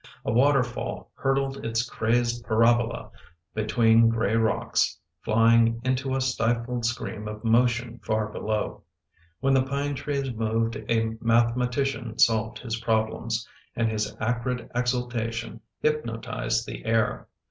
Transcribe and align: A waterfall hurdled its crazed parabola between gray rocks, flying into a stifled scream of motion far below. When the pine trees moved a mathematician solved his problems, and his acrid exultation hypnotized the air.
A 0.25 0.31
waterfall 0.31 1.11
hurdled 1.13 1.63
its 1.63 1.87
crazed 1.87 2.43
parabola 2.47 3.11
between 3.53 4.09
gray 4.09 4.35
rocks, 4.35 4.97
flying 5.21 5.79
into 5.83 6.15
a 6.15 6.21
stifled 6.21 6.85
scream 6.85 7.27
of 7.27 7.43
motion 7.43 7.99
far 7.99 8.27
below. 8.29 8.81
When 9.41 9.53
the 9.53 9.61
pine 9.61 9.93
trees 9.93 10.33
moved 10.33 10.75
a 10.89 11.13
mathematician 11.21 12.17
solved 12.17 12.57
his 12.57 12.79
problems, 12.81 13.47
and 13.75 13.91
his 13.91 14.17
acrid 14.19 14.71
exultation 14.73 15.61
hypnotized 15.83 16.65
the 16.65 16.83
air. 16.83 17.27